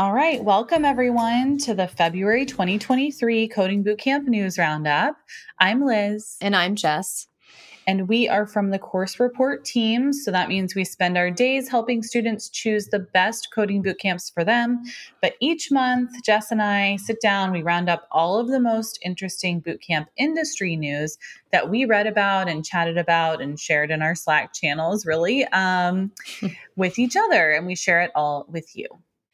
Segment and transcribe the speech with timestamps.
[0.00, 5.14] All right, welcome everyone to the February 2023 Coding Bootcamp News Roundup.
[5.58, 6.38] I'm Liz.
[6.40, 7.26] And I'm Jess
[7.86, 10.14] and we are from the course report team.
[10.14, 14.30] So that means we spend our days helping students choose the best coding boot camps
[14.30, 14.82] for them.
[15.20, 18.98] But each month, Jess and I sit down, we round up all of the most
[19.04, 21.18] interesting bootcamp industry news
[21.52, 26.12] that we read about and chatted about and shared in our Slack channels, really, um,
[26.76, 27.50] with each other.
[27.50, 28.86] And we share it all with you.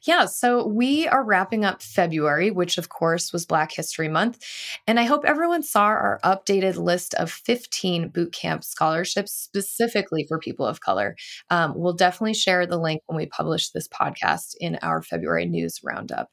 [0.02, 4.38] Yeah, so we are wrapping up February, which of course was Black History Month.
[4.86, 10.64] And I hope everyone saw our updated list of 15 bootcamp scholarships specifically for people
[10.66, 11.16] of color.
[11.50, 15.80] Um, we'll definitely share the link when we publish this podcast in our February news
[15.82, 16.28] roundup.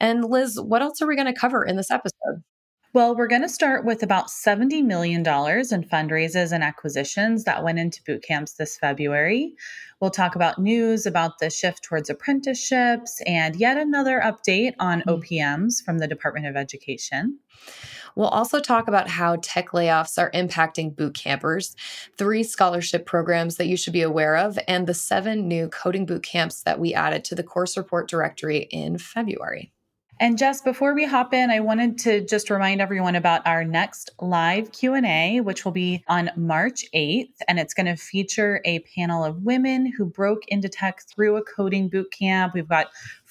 [0.00, 2.42] And Liz, what else are we going to cover in this episode?
[2.94, 7.80] Well, we're going to start with about $70 million in fundraisers and acquisitions that went
[7.80, 9.56] into boot camps this February.
[9.98, 15.10] We'll talk about news about the shift towards apprenticeships and yet another update on mm-hmm.
[15.10, 17.40] OPMs from the Department of Education.
[18.14, 21.74] We'll also talk about how tech layoffs are impacting boot campers,
[22.16, 26.22] three scholarship programs that you should be aware of, and the seven new coding boot
[26.22, 29.73] camps that we added to the course report directory in February.
[30.24, 34.10] And Jess, before we hop in, I wanted to just remind everyone about our next
[34.22, 39.22] live Q&A, which will be on March 8th, and it's going to feature a panel
[39.22, 42.54] of women who broke into tech through a coding boot camp.
[42.54, 42.86] We've got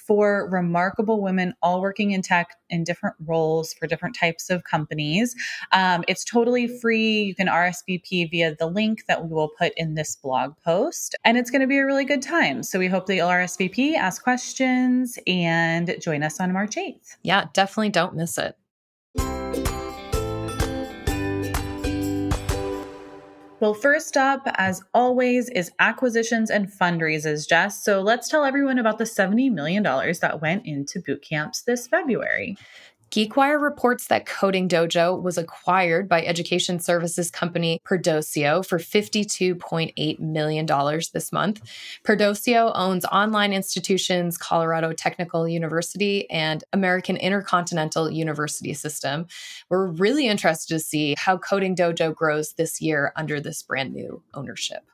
[0.06, 5.34] four remarkable women, all working in tech in different roles for different types of companies.
[5.72, 7.22] Um, it's totally free.
[7.22, 11.36] You can RSVP via the link that we will put in this blog post, and
[11.36, 12.62] it's going to be a really good time.
[12.62, 17.16] So we hope that you'll RSVP, ask questions, and join us on March 8th.
[17.22, 18.56] Yeah, definitely don't miss it.
[23.64, 27.82] Well, first up, as always, is acquisitions and fundraisers, Jess.
[27.82, 32.58] So let's tell everyone about the $70 million that went into boot camps this February.
[33.14, 40.66] GeekWire reports that Coding Dojo was acquired by education services company Perdoceo for $52.8 million
[41.12, 41.62] this month.
[42.02, 49.28] Perdoceo owns online institutions Colorado Technical University and American Intercontinental University System.
[49.68, 54.24] We're really interested to see how Coding Dojo grows this year under this brand new
[54.34, 54.90] ownership.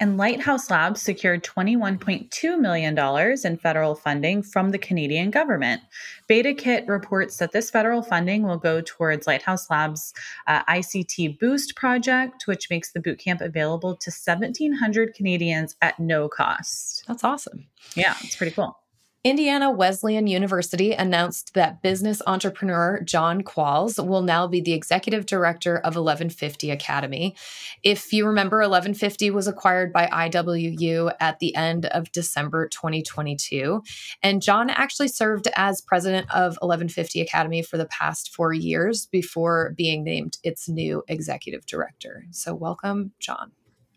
[0.00, 2.98] And Lighthouse Labs secured $21.2 million
[3.44, 5.82] in federal funding from the Canadian government.
[6.28, 10.12] BetaKit reports that this federal funding will go towards Lighthouse Labs'
[10.48, 17.04] uh, ICT Boost project, which makes the bootcamp available to 1,700 Canadians at no cost.
[17.06, 17.66] That's awesome.
[17.94, 18.76] Yeah, it's pretty cool.
[19.24, 25.78] Indiana Wesleyan University announced that business entrepreneur John Qualls will now be the executive director
[25.78, 27.34] of 1150 Academy.
[27.82, 33.80] If you remember, 1150 was acquired by IWU at the end of December 2022.
[34.22, 39.72] And John actually served as president of 1150 Academy for the past four years before
[39.74, 42.26] being named its new executive director.
[42.30, 43.52] So, welcome, John.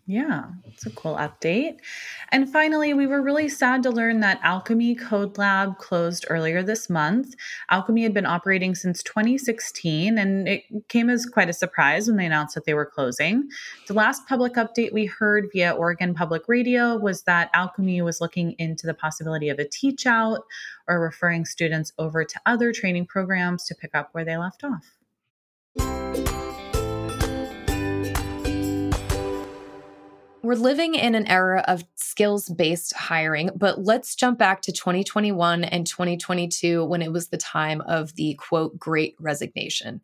[0.09, 1.79] Yeah, it's a cool update.
[2.31, 6.89] And finally, we were really sad to learn that Alchemy Code Lab closed earlier this
[6.89, 7.35] month.
[7.69, 12.25] Alchemy had been operating since 2016, and it came as quite a surprise when they
[12.25, 13.49] announced that they were closing.
[13.87, 18.53] The last public update we heard via Oregon Public Radio was that Alchemy was looking
[18.59, 20.45] into the possibility of a teach out
[20.87, 24.96] or referring students over to other training programs to pick up where they left off.
[30.47, 35.65] We're living in an era of skills based hiring, but let's jump back to 2021
[35.65, 39.99] and 2022 when it was the time of the quote, great resignation.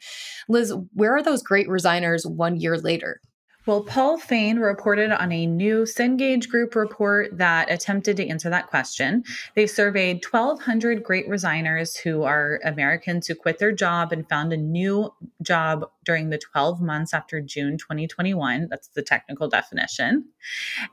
[0.49, 3.21] Liz, where are those great resigners one year later?
[3.65, 8.67] Well, Paul Fain reported on a new Cengage Group report that attempted to answer that
[8.67, 9.23] question.
[9.55, 14.57] They surveyed 1,200 great resigners who are Americans who quit their job and found a
[14.57, 15.13] new
[15.43, 18.67] job during the 12 months after June 2021.
[18.69, 20.25] That's the technical definition.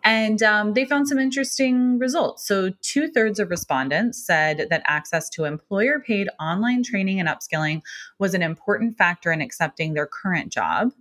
[0.04, 2.46] And um, they found some interesting results.
[2.46, 7.82] So, two thirds of respondents said that access to employer paid online training and upskilling
[8.18, 10.92] was an important factor in accepting their current job.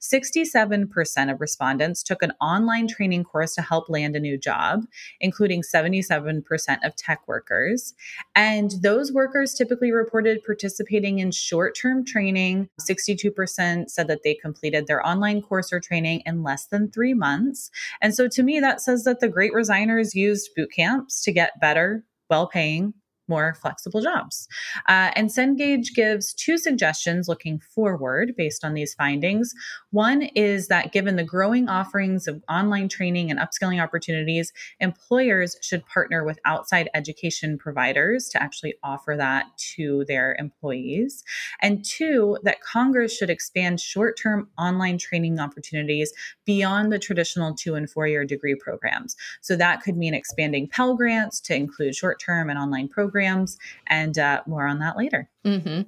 [0.00, 4.84] 67% of respondents took an online training course to help land a new job,
[5.20, 6.42] including 77%
[6.84, 7.94] of tech workers.
[8.34, 12.68] And those workers typically reported participating in short term training.
[12.98, 17.70] 62% said that they completed their online course or training in less than three months.
[18.00, 21.60] And so to me, that says that the great resigners used boot camps to get
[21.60, 22.94] better, well paying,
[23.28, 24.48] more flexible jobs.
[24.88, 29.54] Uh, and Cengage gives two suggestions looking forward based on these findings.
[29.90, 35.86] One is that given the growing offerings of online training and upskilling opportunities, employers should
[35.86, 41.22] partner with outside education providers to actually offer that to their employees.
[41.60, 46.12] And two, that Congress should expand short term online training opportunities
[46.44, 49.16] beyond the traditional two and four year degree programs.
[49.40, 53.58] So that could mean expanding Pell Grants to include short term and online programs programs,
[53.88, 55.28] and uh, more on that later.
[55.44, 55.82] Mm-hmm.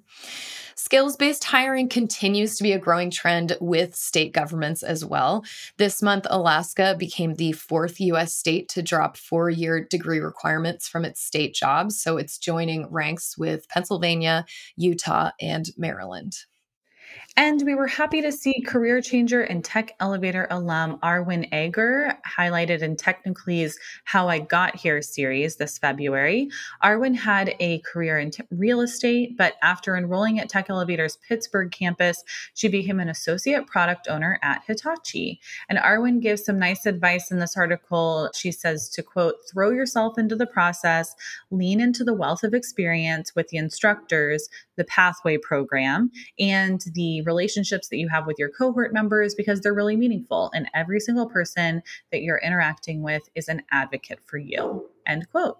[0.75, 5.45] Skills based hiring continues to be a growing trend with state governments as well.
[5.77, 8.35] This month, Alaska became the fourth U.S.
[8.35, 12.01] state to drop four year degree requirements from its state jobs.
[12.03, 14.45] So it's joining ranks with Pennsylvania,
[14.77, 16.35] Utah, and Maryland.
[17.37, 22.83] And we were happy to see career changer and tech elevator alum Arwin Ager highlighted
[22.83, 26.49] in Technically's How I Got Here series this February.
[26.83, 31.71] Arwin had a career in t- real estate, but after enrolling at Tech Elevator's Pittsburgh
[31.71, 32.23] campus,
[32.55, 35.41] she became an associate product owner at Hitachi.
[35.69, 38.29] And Arwin gives some nice advice in this article.
[38.35, 41.15] She says to quote, throw yourself into the process,
[41.51, 47.23] lean into the wealth of experience with the instructors, the pathway program, and the the
[47.23, 50.51] relationships that you have with your cohort members because they're really meaningful.
[50.55, 51.83] And every single person
[52.13, 54.87] that you're interacting with is an advocate for you.
[55.07, 55.57] End quote.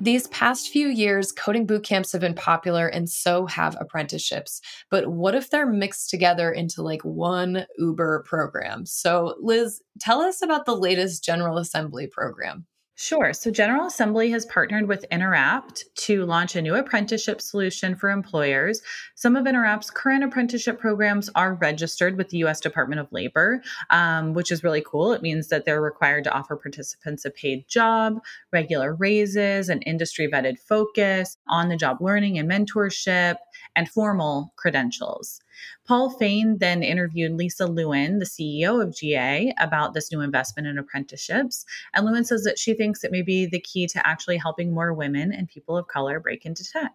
[0.00, 4.60] These past few years, coding boot camps have been popular and so have apprenticeships.
[4.90, 8.84] But what if they're mixed together into like one Uber program?
[8.84, 12.66] So, Liz, tell us about the latest General Assembly program.
[13.02, 13.32] Sure.
[13.32, 18.80] So General Assembly has partnered with Interapt to launch a new apprenticeship solution for employers.
[19.16, 22.60] Some of Interapt's current apprenticeship programs are registered with the U.S.
[22.60, 23.60] Department of Labor,
[23.90, 25.12] um, which is really cool.
[25.12, 28.20] It means that they're required to offer participants a paid job,
[28.52, 33.34] regular raises, an industry vetted focus, on the job learning and mentorship,
[33.74, 35.41] and formal credentials.
[35.86, 40.78] Paul Fain then interviewed Lisa Lewin, the CEO of GA, about this new investment in
[40.78, 41.64] apprenticeships.
[41.94, 44.92] And Lewin says that she thinks it may be the key to actually helping more
[44.92, 46.92] women and people of color break into tech.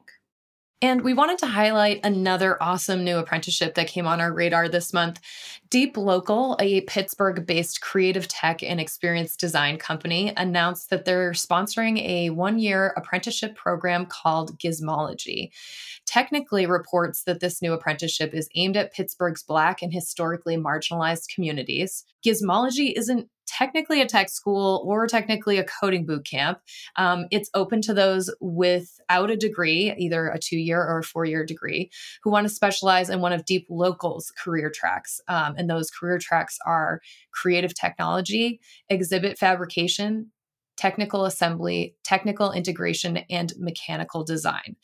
[0.79, 4.93] And we wanted to highlight another awesome new apprenticeship that came on our radar this
[4.93, 5.19] month.
[5.71, 11.97] Deep Local, a Pittsburgh based creative tech and experience design company, announced that they're sponsoring
[11.97, 15.49] a one year apprenticeship program called Gizmology.
[16.05, 22.05] Technically, reports that this new apprenticeship is aimed at Pittsburgh's Black and historically marginalized communities.
[22.23, 26.59] Gizmology isn't technically a tech school or technically a coding boot camp.
[26.95, 31.25] Um, it's open to those without a degree, either a two year or a four
[31.25, 31.89] year degree,
[32.23, 35.19] who want to specialize in one of Deep Local's career tracks.
[35.27, 37.01] Um, and those career tracks are
[37.31, 38.59] creative technology,
[38.89, 40.31] exhibit fabrication,
[40.75, 44.75] technical assembly, technical integration, and mechanical design.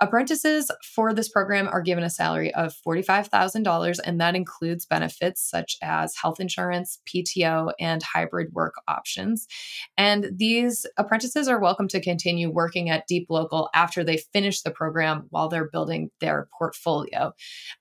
[0.00, 5.76] Apprentices for this program are given a salary of $45,000, and that includes benefits such
[5.82, 9.48] as health insurance, PTO, and hybrid work options.
[9.96, 14.70] And these apprentices are welcome to continue working at Deep Local after they finish the
[14.70, 17.32] program while they're building their portfolio.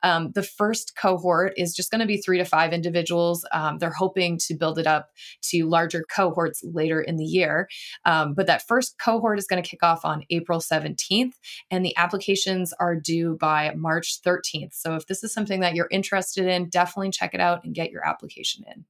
[0.01, 3.45] Um, the first cohort is just going to be three to five individuals.
[3.51, 5.09] Um, they're hoping to build it up
[5.43, 7.69] to larger cohorts later in the year.
[8.05, 11.33] Um, but that first cohort is going to kick off on April 17th,
[11.69, 14.73] and the applications are due by March 13th.
[14.73, 17.91] So if this is something that you're interested in, definitely check it out and get
[17.91, 18.85] your application in.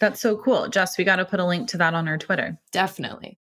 [0.00, 0.68] That's so cool.
[0.68, 2.58] Jess, we got to put a link to that on our Twitter.
[2.70, 3.38] Definitely.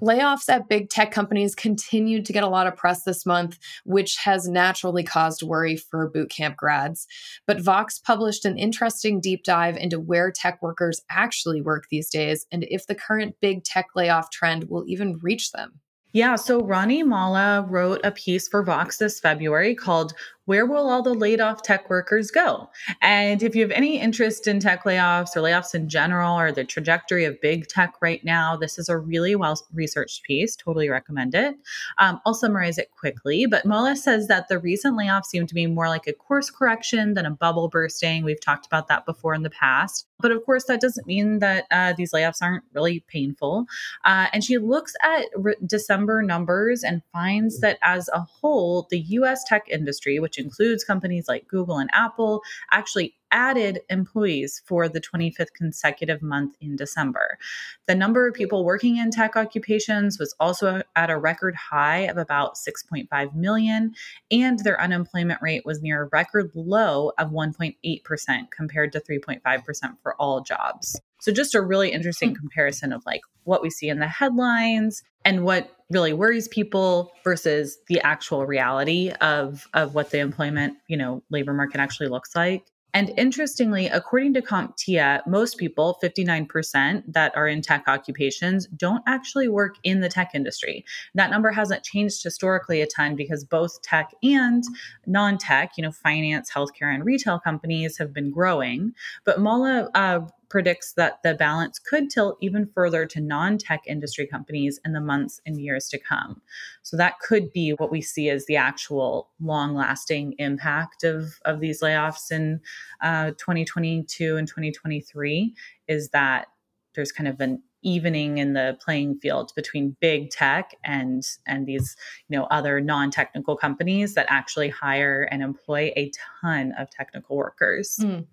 [0.00, 4.16] Layoffs at big tech companies continued to get a lot of press this month, which
[4.16, 7.06] has naturally caused worry for bootcamp grads.
[7.46, 12.46] But Vox published an interesting deep dive into where tech workers actually work these days
[12.50, 15.80] and if the current big tech layoff trend will even reach them.
[16.12, 20.12] Yeah, so Rani Molla wrote a piece for Vox this February called
[20.50, 22.68] where will all the laid off tech workers go?
[23.00, 26.64] And if you have any interest in tech layoffs or layoffs in general or the
[26.64, 30.56] trajectory of big tech right now, this is a really well researched piece.
[30.56, 31.54] Totally recommend it.
[31.98, 35.68] Um, I'll summarize it quickly, but Molla says that the recent layoffs seem to be
[35.68, 38.24] more like a course correction than a bubble bursting.
[38.24, 40.08] We've talked about that before in the past.
[40.18, 43.66] But of course, that doesn't mean that uh, these layoffs aren't really painful.
[44.04, 48.98] Uh, and she looks at re- December numbers and finds that as a whole, the
[48.98, 55.00] US tech industry, which includes companies like Google and Apple, actually added employees for the
[55.00, 57.38] 25th consecutive month in December.
[57.86, 62.16] The number of people working in tech occupations was also at a record high of
[62.16, 63.94] about 6.5 million,
[64.30, 70.14] and their unemployment rate was near a record low of 1.8% compared to 3.5% for
[70.16, 71.00] all jobs.
[71.20, 72.36] So, just a really interesting hmm.
[72.36, 77.78] comparison of like what we see in the headlines and what really worries people versus
[77.88, 82.64] the actual reality of of what the employment you know labor market actually looks like
[82.92, 89.48] and interestingly, according to CompTIA, most people, 59% that are in tech occupations, don't actually
[89.48, 90.84] work in the tech industry.
[91.14, 94.64] That number hasn't changed historically a ton because both tech and
[95.06, 98.92] non tech, you know, finance, healthcare, and retail companies have been growing.
[99.24, 100.20] But Molla uh,
[100.50, 105.00] predicts that the balance could tilt even further to non tech industry companies in the
[105.00, 106.42] months and years to come.
[106.82, 111.60] So that could be what we see as the actual long lasting impact of, of
[111.60, 112.60] these layoffs in
[113.00, 115.54] uh, 2022 and 2023
[115.88, 116.48] is that
[116.94, 121.96] there's kind of an evening in the playing field between big tech and and these
[122.28, 126.10] you know other non-technical companies that actually hire and employ a
[126.42, 128.26] ton of technical workers mm.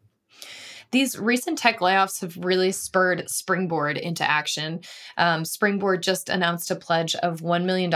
[0.92, 4.82] These recent tech layoffs have really spurred Springboard into action.
[5.18, 7.92] Um, Springboard just announced a pledge of $1 million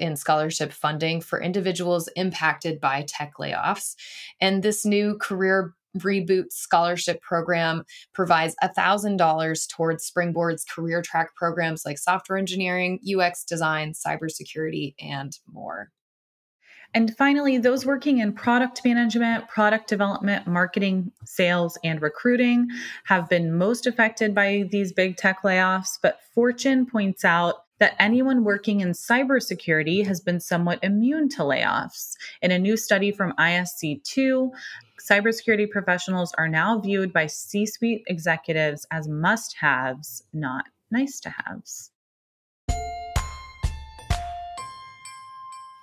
[0.00, 3.94] in scholarship funding for individuals impacted by tech layoffs.
[4.40, 11.98] And this new career Reboot Scholarship Program provides $1,000 towards Springboard's career track programs like
[11.98, 15.90] software engineering, UX design, cybersecurity, and more.
[16.94, 22.68] And finally, those working in product management, product development, marketing, sales, and recruiting
[23.04, 25.98] have been most affected by these big tech layoffs.
[26.00, 32.14] But Fortune points out that anyone working in cybersecurity has been somewhat immune to layoffs.
[32.40, 34.50] In a new study from ISC2,
[35.10, 41.30] cybersecurity professionals are now viewed by C suite executives as must haves, not nice to
[41.30, 41.90] haves.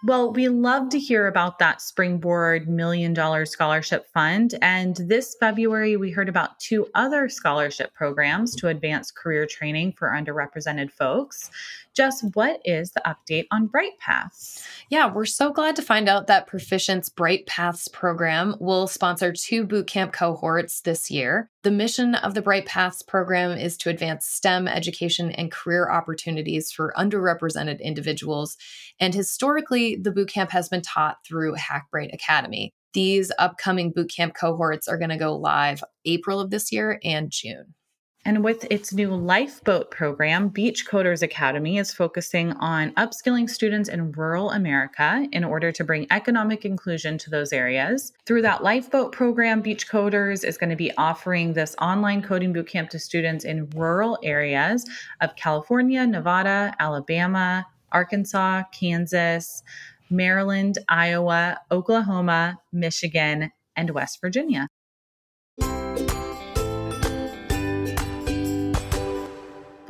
[0.04, 4.56] Well, we love to hear about that Springboard Million Dollar Scholarship Fund.
[4.60, 10.10] And this February, we heard about two other scholarship programs to advance career training for
[10.10, 11.52] underrepresented folks.
[11.94, 14.66] Jess, what is the update on Bright Paths?
[14.90, 19.68] Yeah, we're so glad to find out that Proficient's Bright Paths program will sponsor two
[19.68, 21.50] bootcamp cohorts this year.
[21.64, 26.72] The mission of the Bright Paths program is to advance STEM education and career opportunities
[26.72, 28.56] for underrepresented individuals.
[29.02, 32.72] And historically, the bootcamp has been taught through Hackbright Academy.
[32.94, 37.74] These upcoming bootcamp cohorts are going to go live April of this year and June.
[38.24, 44.12] And with its new Lifeboat program, Beach Coders Academy is focusing on upskilling students in
[44.12, 48.14] rural America in order to bring economic inclusion to those areas.
[48.28, 52.90] Through that Lifeboat program, Beach Coders is going to be offering this online coding bootcamp
[52.90, 54.88] to students in rural areas
[55.22, 59.64] of California, Nevada, Alabama, Arkansas, Kansas,
[60.12, 64.68] Maryland, Iowa, Oklahoma, Michigan, and West Virginia.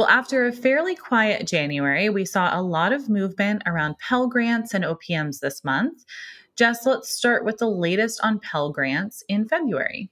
[0.01, 4.73] Well, after a fairly quiet January, we saw a lot of movement around Pell Grants
[4.73, 6.03] and OPMs this month.
[6.55, 10.09] Jess, let's start with the latest on Pell Grants in February.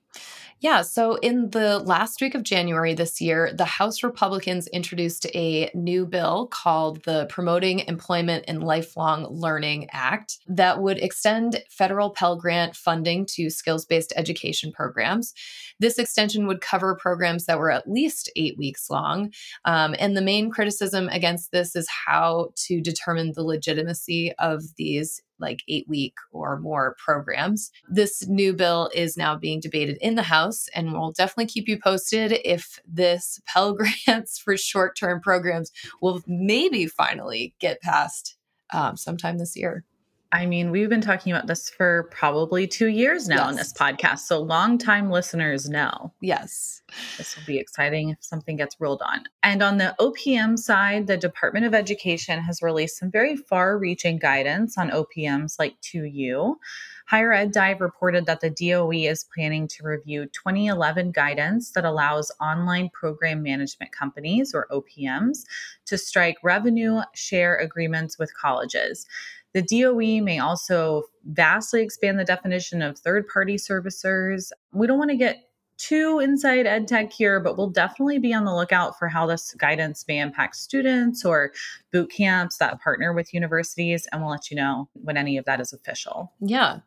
[0.61, 0.81] Yeah.
[0.81, 6.05] So, in the last week of January this year, the House Republicans introduced a new
[6.05, 12.75] bill called the Promoting Employment and Lifelong Learning Act that would extend federal Pell Grant
[12.75, 15.33] funding to skills based education programs.
[15.79, 19.31] This extension would cover programs that were at least eight weeks long.
[19.63, 25.21] Um, and the main criticism against this is how to determine the legitimacy of these
[25.39, 27.71] like eight week or more programs.
[27.89, 31.79] This new bill is now being debated in the House, and we'll definitely keep you
[31.79, 38.37] posted if this Pell Grants for short term programs will maybe finally get passed
[38.71, 39.83] um, sometime this year.
[40.31, 43.47] I mean, we've been talking about this for probably two years now yes.
[43.47, 44.19] on this podcast.
[44.19, 46.13] So, long-time listeners know.
[46.21, 46.83] Yes.
[47.17, 49.23] This will be exciting if something gets ruled on.
[49.41, 54.19] And on the OPM side, the Department of Education has released some very far reaching
[54.19, 56.55] guidance on OPMs like 2U.
[57.07, 62.31] Higher Ed Dive reported that the DOE is planning to review 2011 guidance that allows
[62.39, 65.45] online program management companies, or OPMs,
[65.87, 69.07] to strike revenue share agreements with colleges.
[69.53, 74.51] The DOE may also vastly expand the definition of third party servicers.
[74.73, 75.37] We don't want to get
[75.77, 79.53] too inside ed tech here, but we'll definitely be on the lookout for how this
[79.53, 81.53] guidance may impact students or
[81.91, 84.07] boot camps that partner with universities.
[84.11, 86.33] And we'll let you know when any of that is official.
[86.39, 86.79] Yeah.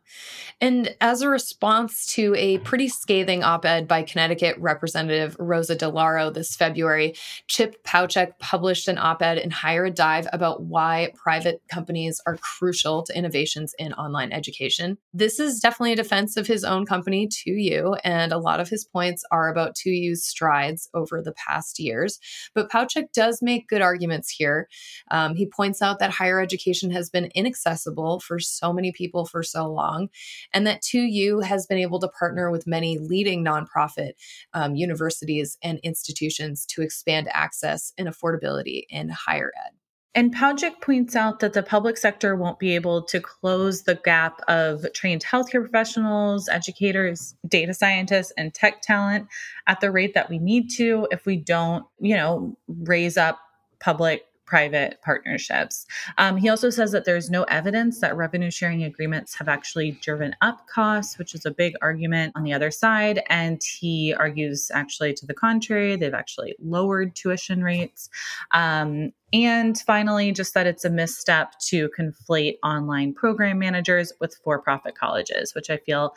[0.61, 6.33] And as a response to a pretty scathing op ed by Connecticut Representative Rosa DeLauro
[6.33, 7.15] this February,
[7.47, 13.03] Chip Paucek published an op ed in Higher Dive about why private companies are crucial
[13.03, 14.97] to innovations in online education.
[15.13, 18.85] This is definitely a defense of his own company, 2U, and a lot of his
[18.85, 22.19] points are about 2U's strides over the past years.
[22.53, 24.67] But Paucek does make good arguments here.
[25.11, 29.43] Um, he points out that higher education has been inaccessible for so many people for
[29.43, 30.09] so long,
[30.53, 34.13] and that 2U has been able to partner with many leading nonprofit
[34.53, 39.73] um, universities and institutions to expand access and affordability in higher ed.
[40.15, 44.41] And Paucek points out that the public sector won't be able to close the gap
[44.47, 49.27] of trained healthcare professionals, educators, data scientists, and tech talent
[49.65, 53.39] at the rate that we need to if we don't, you know, raise up
[53.79, 54.23] public
[54.53, 55.87] private partnerships.
[56.19, 60.35] Um, he also says that there's no evidence that revenue sharing agreements have actually driven
[60.41, 63.23] up costs, which is a big argument on the other side.
[63.29, 68.11] And he argues actually to the contrary, they've actually lowered tuition rates.
[68.51, 74.59] Um, and finally, just that it's a misstep to conflate online program managers with for
[74.59, 76.13] profit colleges, which I feel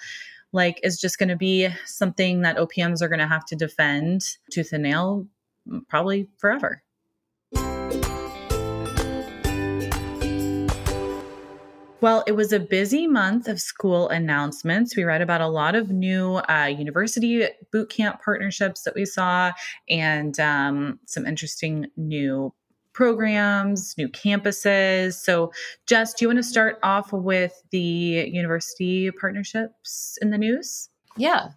[0.52, 4.26] like is just going to be something that OPMs are going to have to defend
[4.52, 5.26] tooth and nail
[5.88, 6.82] probably forever.
[12.02, 14.94] Well, it was a busy month of school announcements.
[14.94, 19.52] We read about a lot of new uh, university boot camp partnerships that we saw
[19.88, 22.52] and um, some interesting new
[22.92, 25.14] programs, new campuses.
[25.14, 25.52] So,
[25.86, 30.90] Jess, do you want to start off with the university partnerships in the news?
[31.16, 31.48] Yeah.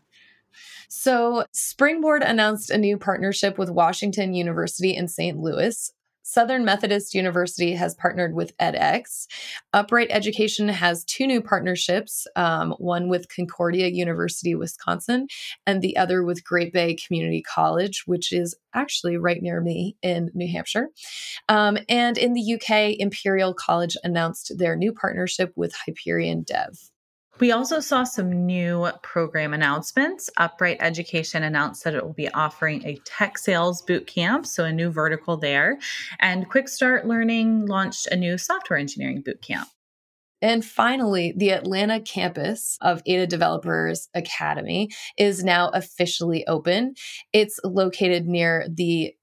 [0.88, 5.38] So, Springboard announced a new partnership with Washington University in St.
[5.38, 5.92] Louis.
[6.30, 9.26] Southern Methodist University has partnered with edX.
[9.74, 15.28] Upright Education has two new partnerships um, one with Concordia University, Wisconsin,
[15.66, 20.30] and the other with Great Bay Community College, which is actually right near me in
[20.36, 20.90] New Hampshire.
[21.48, 26.78] Um, and in the UK, Imperial College announced their new partnership with Hyperion Dev.
[27.40, 30.30] We also saw some new program announcements.
[30.38, 34.74] Upright Education announced that it will be offering a tech sales boot camp, so a
[34.74, 35.80] new vertical there.
[36.20, 39.70] And Quick Start Learning launched a new software engineering boot camp.
[40.42, 46.94] And finally, the Atlanta campus of Ada Developers Academy is now officially open.
[47.34, 49.14] It's located near the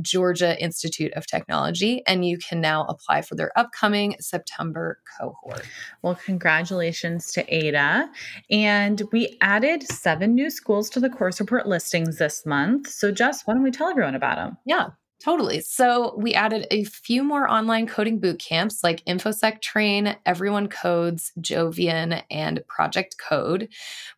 [0.00, 5.66] Georgia Institute of Technology, and you can now apply for their upcoming September cohort.
[6.02, 8.08] Well, congratulations to Ada.
[8.50, 12.88] And we added seven new schools to the course report listings this month.
[12.88, 14.56] So, Jess, why don't we tell everyone about them?
[14.64, 14.88] Yeah.
[15.22, 15.60] Totally.
[15.60, 21.32] So we added a few more online coding boot camps like InfoSec Train, Everyone Codes,
[21.38, 23.68] Jovian, and Project Code.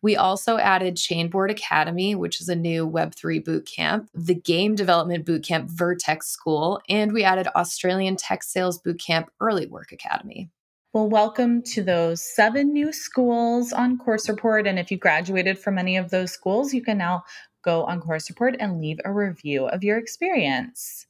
[0.01, 5.25] We also added Chainboard Academy, which is a new Web3 boot camp, the Game Development
[5.25, 10.49] Boot Camp Vertex School, and we added Australian Tech Sales Boot Camp Early Work Academy.
[10.93, 14.67] Well, welcome to those seven new schools on Course Report.
[14.67, 17.23] And if you graduated from any of those schools, you can now
[17.63, 21.07] go on Course Report and leave a review of your experience.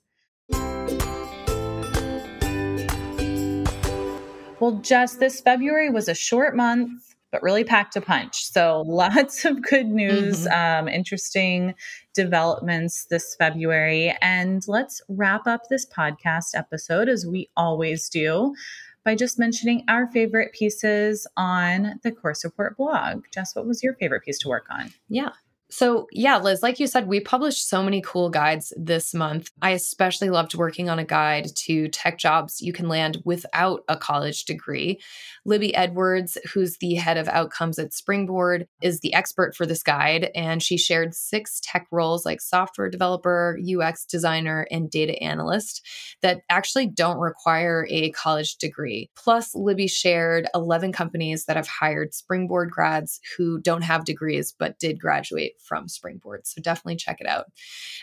[4.64, 8.46] Well, just this February was a short month, but really packed a punch.
[8.46, 10.88] So lots of good news, mm-hmm.
[10.88, 11.74] um, interesting
[12.14, 14.16] developments this February.
[14.22, 18.56] And let's wrap up this podcast episode as we always do
[19.04, 23.26] by just mentioning our favorite pieces on the Course Report blog.
[23.34, 24.94] Jess, what was your favorite piece to work on?
[25.10, 25.32] Yeah.
[25.74, 29.50] So, yeah, Liz, like you said, we published so many cool guides this month.
[29.60, 33.98] I especially loved working on a guide to tech jobs you can land without a
[33.98, 35.02] college degree.
[35.46, 40.30] Libby Edwards, who's the head of outcomes at Springboard, is the expert for this guide.
[40.36, 45.84] And she shared six tech roles like software developer, UX designer, and data analyst
[46.22, 49.10] that actually don't require a college degree.
[49.16, 54.78] Plus, Libby shared 11 companies that have hired Springboard grads who don't have degrees but
[54.78, 56.46] did graduate from Springboard.
[56.46, 57.46] So definitely check it out.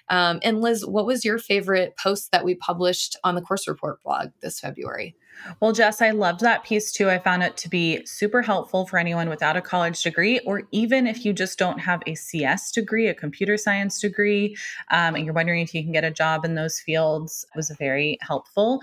[0.08, 4.02] Um, and Liz, what was your favorite post that we published on the course report
[4.02, 5.14] blog this February?
[5.60, 7.08] Well, Jess, I loved that piece too.
[7.08, 11.06] I found it to be super helpful for anyone without a college degree, or even
[11.06, 14.56] if you just don't have a CS degree, a computer science degree,
[14.90, 17.46] um, and you're wondering if you can get a job in those fields.
[17.54, 18.80] It was very helpful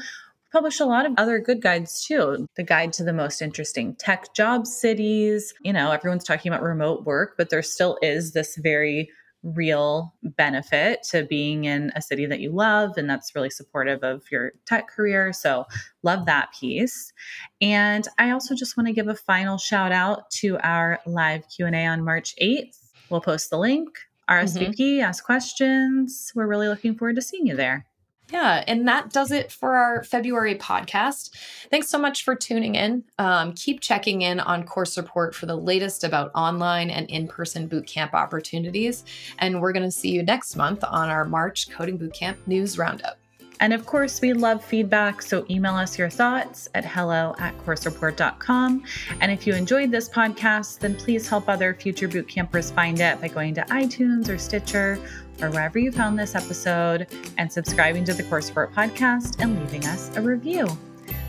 [0.52, 2.48] published a lot of other good guides too.
[2.56, 5.54] The guide to the most interesting tech job cities.
[5.62, 9.10] You know, everyone's talking about remote work, but there still is this very
[9.44, 14.24] real benefit to being in a city that you love and that's really supportive of
[14.32, 15.66] your tech career so
[16.02, 17.14] love that piece
[17.62, 21.86] and i also just want to give a final shout out to our live q&a
[21.86, 22.78] on march 8th
[23.10, 25.04] we'll post the link rsvp mm-hmm.
[25.04, 27.86] ask questions we're really looking forward to seeing you there
[28.32, 31.32] yeah, and that does it for our February podcast.
[31.70, 33.04] Thanks so much for tuning in.
[33.18, 37.70] Um, keep checking in on Course Report for the latest about online and in person
[37.70, 39.06] bootcamp opportunities.
[39.40, 43.18] And we're going to see you next month on our March Coding Bootcamp News Roundup.
[43.60, 48.84] And of course, we love feedback, so email us your thoughts at hello at coursereport.com.
[49.20, 53.30] And if you enjoyed this podcast, then please help other future bootcampers find it by
[53.30, 55.00] going to iTunes or Stitcher
[55.41, 59.86] or wherever you found this episode and subscribing to the Course Report podcast and leaving
[59.86, 60.67] us a review.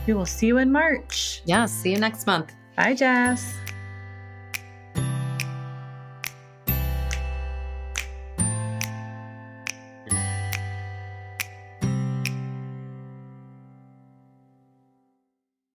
[0.07, 1.41] We will see you in March.
[1.45, 2.53] Yeah, see you next month.
[2.75, 3.55] Bye, Jess.